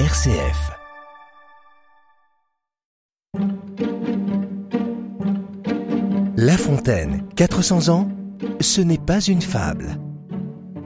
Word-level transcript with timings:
RCF. 0.00 0.72
La 6.36 6.56
Fontaine, 6.56 7.24
400 7.36 7.90
ans, 7.90 8.08
ce 8.60 8.80
n'est 8.80 8.98
pas 8.98 9.20
une 9.20 9.40
fable. 9.40 9.96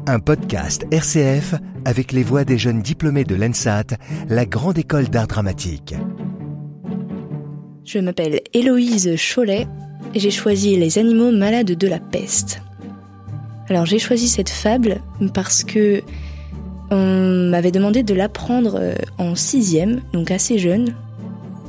Un 0.06 0.18
podcast 0.18 0.84
RCF 0.90 1.54
avec 1.86 2.12
les 2.12 2.22
voix 2.22 2.44
des 2.44 2.58
jeunes 2.58 2.82
diplômés 2.82 3.24
de 3.24 3.34
l'ENSAT, 3.34 3.96
la 4.28 4.44
grande 4.44 4.76
école 4.76 5.08
d'art 5.08 5.26
dramatique. 5.26 5.94
Je 7.86 8.00
m'appelle 8.00 8.42
Héloïse 8.52 9.10
Cholet 9.16 9.66
et 10.12 10.20
j'ai 10.20 10.30
choisi 10.30 10.76
Les 10.76 10.98
animaux 10.98 11.32
malades 11.32 11.72
de 11.72 11.88
la 11.88 11.98
peste. 11.98 12.60
Alors 13.70 13.86
j'ai 13.86 13.98
choisi 13.98 14.28
cette 14.28 14.50
fable 14.50 15.00
parce 15.32 15.64
que 15.64 16.02
on 16.90 17.48
m'avait 17.50 17.70
demandé 17.70 18.02
de 18.02 18.14
l'apprendre 18.14 18.78
euh, 18.80 18.94
en 19.18 19.34
sixième, 19.34 20.00
donc 20.12 20.30
assez 20.30 20.58
jeune. 20.58 20.94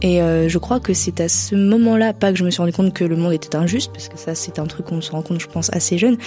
Et 0.01 0.21
euh, 0.21 0.47
je 0.47 0.57
crois 0.57 0.79
que 0.79 0.93
c'est 0.93 1.19
à 1.19 1.27
ce 1.27 1.55
moment-là, 1.55 2.13
pas 2.13 2.31
que 2.31 2.37
je 2.37 2.45
me 2.45 2.51
suis 2.51 2.61
rendu 2.61 2.71
compte 2.71 2.93
que 2.93 3.03
le 3.03 3.17
monde 3.17 3.33
était 3.33 3.55
injuste, 3.55 3.91
parce 3.91 4.07
que 4.07 4.17
ça 4.17 4.33
c'est 4.33 4.59
un 4.59 4.65
truc 4.65 4.85
qu'on 4.85 5.01
se 5.01 5.11
rend 5.11 5.21
compte, 5.21 5.41
je 5.41 5.47
pense, 5.47 5.69
assez 5.73 5.97
jeune, 5.97 6.17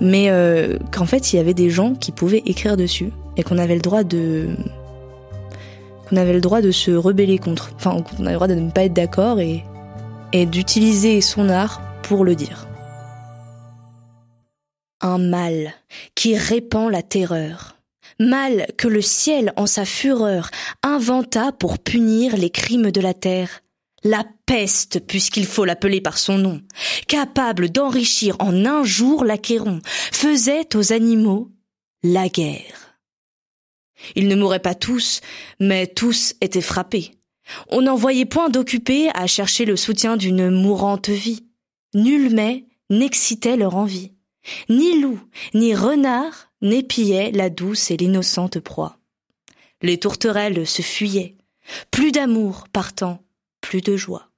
mais 0.00 0.30
euh, 0.30 0.78
qu'en 0.92 1.06
fait 1.06 1.32
il 1.32 1.36
y 1.36 1.38
avait 1.40 1.54
des 1.54 1.70
gens 1.70 1.94
qui 1.94 2.12
pouvaient 2.12 2.42
écrire 2.46 2.76
dessus 2.76 3.10
et 3.36 3.42
qu'on 3.42 3.58
avait 3.58 3.74
le 3.74 3.80
droit 3.80 4.04
de 4.04 4.48
qu'on 6.08 6.16
avait 6.16 6.34
le 6.34 6.40
droit 6.40 6.60
de 6.60 6.70
se 6.70 6.92
rebeller 6.92 7.38
contre, 7.38 7.72
enfin 7.74 8.00
qu'on 8.00 8.22
avait 8.22 8.30
le 8.30 8.36
droit 8.36 8.46
de 8.46 8.54
ne 8.54 8.70
pas 8.70 8.84
être 8.84 8.92
d'accord 8.92 9.40
et, 9.40 9.64
et 10.32 10.46
d'utiliser 10.46 11.20
son 11.20 11.48
art 11.48 11.82
pour 12.02 12.24
le 12.24 12.36
dire. 12.36 12.68
Un 15.00 15.18
mal 15.18 15.72
qui 16.14 16.36
répand 16.36 16.92
la 16.92 17.02
terreur 17.02 17.75
mal 18.18 18.66
que 18.76 18.88
le 18.88 19.02
ciel 19.02 19.52
en 19.56 19.66
sa 19.66 19.84
fureur 19.84 20.50
inventa 20.82 21.52
pour 21.52 21.78
punir 21.78 22.36
les 22.36 22.50
crimes 22.50 22.90
de 22.90 23.00
la 23.00 23.14
terre. 23.14 23.62
La 24.04 24.24
peste, 24.46 25.00
puisqu'il 25.06 25.46
faut 25.46 25.64
l'appeler 25.64 26.00
par 26.00 26.18
son 26.18 26.38
nom, 26.38 26.62
capable 27.08 27.70
d'enrichir 27.70 28.36
en 28.38 28.64
un 28.64 28.84
jour 28.84 29.24
l'achéron, 29.24 29.80
faisait 29.84 30.76
aux 30.76 30.92
animaux 30.92 31.50
la 32.02 32.28
guerre. 32.28 32.98
Ils 34.14 34.28
ne 34.28 34.36
mouraient 34.36 34.60
pas 34.60 34.74
tous, 34.74 35.20
mais 35.58 35.86
tous 35.86 36.34
étaient 36.40 36.60
frappés. 36.60 37.12
On 37.68 37.82
n'en 37.82 37.96
voyait 37.96 38.26
point 38.26 38.48
d'occupés 38.48 39.08
à 39.14 39.26
chercher 39.26 39.64
le 39.64 39.76
soutien 39.76 40.16
d'une 40.16 40.50
mourante 40.50 41.08
vie. 41.08 41.46
Nul 41.94 42.34
mais 42.34 42.66
n'excitait 42.90 43.56
leur 43.56 43.76
envie. 43.76 44.12
Ni 44.68 45.00
loup, 45.00 45.20
ni 45.54 45.74
renard 45.74 46.45
n'épiait 46.62 47.30
la 47.32 47.50
douce 47.50 47.90
et 47.90 47.96
l'innocente 47.96 48.58
proie. 48.58 48.98
Les 49.82 49.98
tourterelles 49.98 50.66
se 50.66 50.82
fuyaient, 50.82 51.36
plus 51.90 52.12
d'amour 52.12 52.66
partant, 52.72 53.22
plus 53.60 53.80
de 53.80 53.96
joie. 53.96 54.30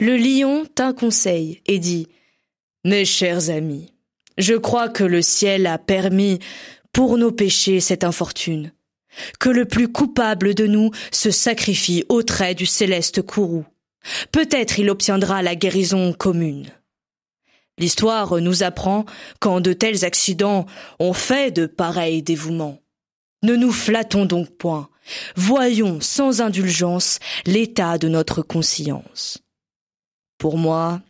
Le 0.00 0.16
lion 0.16 0.66
tint 0.74 0.92
conseil 0.92 1.62
et 1.66 1.78
dit 1.78 2.08
Mes 2.84 3.04
chers 3.04 3.50
amis, 3.50 3.92
je 4.38 4.54
crois 4.54 4.88
que 4.88 5.04
le 5.04 5.22
ciel 5.22 5.66
a 5.66 5.78
permis 5.78 6.40
pour 6.92 7.18
nos 7.18 7.32
péchés 7.32 7.80
cette 7.80 8.04
infortune, 8.04 8.72
que 9.38 9.48
le 9.48 9.64
plus 9.64 9.88
coupable 9.88 10.54
de 10.54 10.66
nous 10.66 10.90
se 11.12 11.30
sacrifie 11.30 12.04
au 12.08 12.22
trait 12.22 12.54
du 12.54 12.66
céleste 12.66 13.22
courroux. 13.22 13.66
Peut-être 14.32 14.78
il 14.78 14.90
obtiendra 14.90 15.42
la 15.42 15.54
guérison 15.54 16.12
commune. 16.12 16.70
L'histoire 17.78 18.40
nous 18.40 18.62
apprend 18.62 19.04
quand 19.40 19.60
de 19.60 19.72
tels 19.72 20.04
accidents 20.04 20.66
ont 21.00 21.12
fait 21.12 21.50
de 21.50 21.66
pareils 21.66 22.22
dévouements. 22.22 22.80
Ne 23.42 23.56
nous 23.56 23.72
flattons 23.72 24.24
donc 24.24 24.56
point, 24.56 24.88
voyons 25.36 26.00
sans 26.00 26.40
indulgence 26.40 27.18
l'état 27.46 27.98
de 27.98 28.08
notre 28.08 28.42
conscience. 28.42 29.38
Pour 30.38 30.56
moi, 30.56 31.02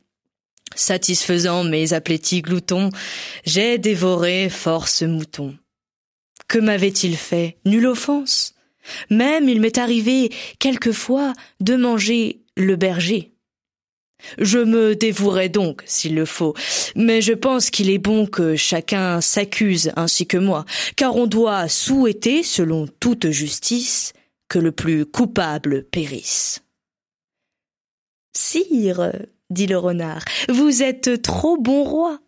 satisfaisant 0.74 1.64
mes 1.64 1.92
appétits 1.92 2.42
gloutons, 2.42 2.90
j'ai 3.44 3.78
dévoré 3.78 4.48
force 4.48 5.02
moutons. 5.02 5.56
Que 6.48 6.58
m'avait-il 6.58 7.16
fait? 7.16 7.58
Nulle 7.64 7.86
offense. 7.86 8.54
Même 9.10 9.48
il 9.48 9.60
m'est 9.60 9.78
arrivé 9.78 10.30
quelquefois 10.58 11.32
de 11.60 11.76
manger 11.76 12.42
le 12.56 12.76
berger. 12.76 13.33
Je 14.38 14.58
me 14.58 14.94
dévouerai 14.94 15.48
donc, 15.48 15.82
s'il 15.86 16.14
le 16.14 16.24
faut, 16.24 16.54
mais 16.96 17.20
je 17.20 17.32
pense 17.32 17.70
qu'il 17.70 17.90
est 17.90 17.98
bon 17.98 18.26
que 18.26 18.56
chacun 18.56 19.20
s'accuse 19.20 19.92
ainsi 19.96 20.26
que 20.26 20.38
moi, 20.38 20.64
car 20.96 21.16
on 21.16 21.26
doit 21.26 21.68
souhaiter, 21.68 22.42
selon 22.42 22.86
toute 23.00 23.30
justice, 23.30 24.12
que 24.48 24.58
le 24.58 24.72
plus 24.72 25.06
coupable 25.06 25.84
périsse. 25.84 26.62
Sire, 28.36 29.12
dit 29.50 29.66
le 29.66 29.78
renard, 29.78 30.24
vous 30.48 30.82
êtes 30.82 31.22
trop 31.22 31.56
bon 31.56 31.84
roi. 31.84 32.20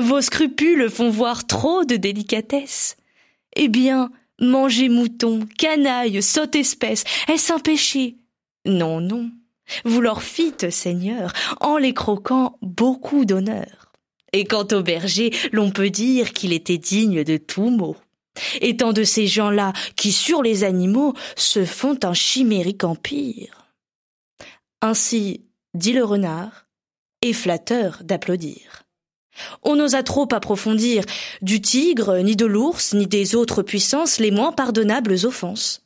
Vos 0.00 0.20
scrupules 0.20 0.88
font 0.88 1.10
voir 1.10 1.46
trop 1.46 1.84
de 1.84 1.96
délicatesse. 1.96 2.96
Eh 3.56 3.68
bien, 3.68 4.10
manger 4.40 4.88
mouton, 4.88 5.46
canaille, 5.58 6.22
saute 6.22 6.56
espèce, 6.56 7.04
est-ce 7.28 7.52
un 7.52 7.58
péché? 7.58 8.16
Non, 8.64 9.00
non. 9.00 9.30
Vous 9.84 10.00
leur 10.00 10.22
fîtes, 10.22 10.70
Seigneur, 10.70 11.32
en 11.60 11.76
les 11.76 11.94
croquant 11.94 12.58
beaucoup 12.62 13.24
d'honneur. 13.24 13.92
Et 14.32 14.44
quant 14.44 14.66
au 14.72 14.82
berger, 14.82 15.30
l'on 15.52 15.70
peut 15.70 15.90
dire 15.90 16.32
qu'il 16.32 16.52
était 16.52 16.78
digne 16.78 17.24
de 17.24 17.36
tout 17.36 17.70
mot. 17.70 17.96
Étant 18.60 18.92
de 18.92 19.04
ces 19.04 19.26
gens-là 19.26 19.72
qui, 19.94 20.10
sur 20.10 20.42
les 20.42 20.64
animaux, 20.64 21.12
se 21.36 21.64
font 21.64 21.98
un 22.02 22.14
chimérique 22.14 22.84
empire. 22.84 23.68
Ainsi, 24.80 25.44
dit 25.74 25.92
le 25.92 26.04
renard, 26.04 26.66
et 27.22 27.32
flatteur 27.32 28.00
d'applaudir. 28.02 28.82
On 29.62 29.76
n'osa 29.76 30.02
trop 30.02 30.28
approfondir 30.32 31.04
du 31.40 31.60
tigre, 31.60 32.18
ni 32.18 32.36
de 32.36 32.46
l'ours, 32.46 32.92
ni 32.92 33.06
des 33.06 33.34
autres 33.34 33.62
puissances 33.62 34.18
les 34.18 34.30
moins 34.30 34.52
pardonnables 34.52 35.16
offenses. 35.24 35.82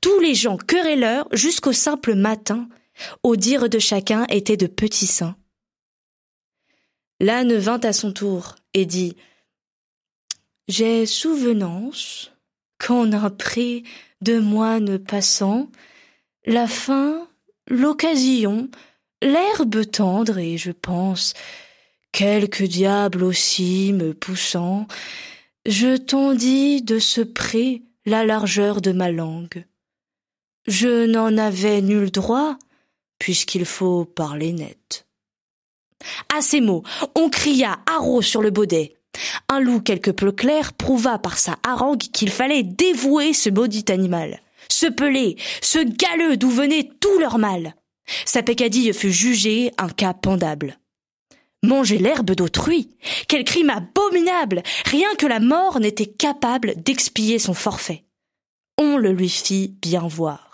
Tous 0.00 0.18
les 0.18 0.34
gens 0.34 0.56
querelleurs 0.56 1.28
jusqu'au 1.32 1.72
simple 1.72 2.14
matin 2.14 2.68
au 3.22 3.36
dire 3.36 3.68
de 3.68 3.78
chacun 3.78 4.24
étaient 4.28 4.56
de 4.56 4.66
petits 4.66 5.06
saints. 5.06 5.36
L'âne 7.20 7.54
vint 7.56 7.80
à 7.80 7.92
son 7.92 8.12
tour 8.12 8.54
et 8.74 8.86
dit 8.86 9.16
J'ai 10.68 11.06
souvenance 11.06 12.32
qu'en 12.78 13.12
un 13.12 13.30
pré 13.30 13.82
de 14.20 14.38
moines 14.38 14.98
passant, 14.98 15.68
la 16.46 16.66
faim, 16.66 17.28
l'occasion, 17.68 18.70
l'herbe 19.22 19.90
tendre 19.90 20.38
et 20.38 20.56
je 20.56 20.70
pense 20.70 21.34
quelque 22.12 22.64
diable 22.64 23.22
aussi 23.24 23.92
me 23.92 24.14
poussant, 24.14 24.86
je 25.66 25.96
tendis 25.96 26.82
de 26.82 26.98
ce 26.98 27.20
pré 27.20 27.82
la 28.06 28.24
largeur 28.24 28.80
de 28.80 28.92
ma 28.92 29.10
langue. 29.10 29.66
Je 30.66 31.06
n'en 31.06 31.36
avais 31.36 31.80
nul 31.82 32.10
droit, 32.10 32.58
puisqu'il 33.18 33.64
faut 33.64 34.04
parler 34.04 34.52
net. 34.52 35.06
À 36.34 36.42
ces 36.42 36.60
mots, 36.60 36.82
on 37.14 37.28
cria 37.28 37.78
haro 37.86 38.22
sur 38.22 38.40
le 38.42 38.50
baudet. 38.50 38.96
Un 39.48 39.60
loup 39.60 39.80
quelque 39.80 40.10
peu 40.10 40.30
clair 40.30 40.72
prouva 40.72 41.18
par 41.18 41.38
sa 41.38 41.56
harangue 41.66 41.98
qu'il 41.98 42.30
fallait 42.30 42.62
dévouer 42.62 43.32
ce 43.32 43.50
maudit 43.50 43.84
animal, 43.88 44.40
ce 44.70 44.86
pelé, 44.86 45.36
ce 45.60 45.78
galeux 45.78 46.36
d'où 46.36 46.50
venait 46.50 46.88
tout 47.00 47.18
leur 47.18 47.38
mal. 47.38 47.74
Sa 48.24 48.42
peccadille 48.42 48.92
fut 48.94 49.12
jugée 49.12 49.72
un 49.76 49.88
cas 49.88 50.14
pendable. 50.14 50.78
Manger 51.64 51.98
l'herbe 51.98 52.30
d'autrui, 52.30 52.90
quel 53.26 53.42
crime 53.42 53.70
abominable. 53.70 54.62
Rien 54.86 55.12
que 55.16 55.26
la 55.26 55.40
mort 55.40 55.80
n'était 55.80 56.06
capable 56.06 56.80
d'expier 56.80 57.40
son 57.40 57.54
forfait. 57.54 58.04
On 58.78 58.96
le 58.96 59.10
lui 59.10 59.28
fit 59.28 59.74
bien 59.82 60.06
voir 60.06 60.47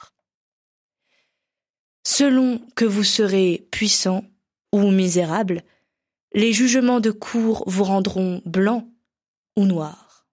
selon 2.04 2.60
que 2.76 2.84
vous 2.84 3.04
serez 3.04 3.66
puissant 3.70 4.24
ou 4.72 4.90
misérable, 4.90 5.62
les 6.34 6.52
jugements 6.52 7.00
de 7.00 7.10
cour 7.10 7.64
vous 7.66 7.84
rendront 7.84 8.42
blanc 8.44 8.88
ou 9.56 9.64
noir. 9.64 10.26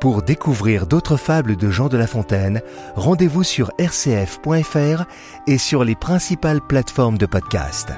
Pour 0.00 0.22
découvrir 0.22 0.86
d'autres 0.86 1.18
fables 1.18 1.56
de 1.56 1.70
Jean 1.70 1.88
de 1.88 1.98
La 1.98 2.06
Fontaine, 2.06 2.62
rendez-vous 2.94 3.44
sur 3.44 3.70
rcf.fr 3.78 5.04
et 5.46 5.58
sur 5.58 5.84
les 5.84 5.94
principales 5.94 6.62
plateformes 6.66 7.18
de 7.18 7.26
podcast. 7.26 7.90